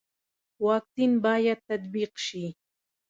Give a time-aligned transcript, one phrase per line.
[0.65, 2.45] واکسین باید تطبیق شي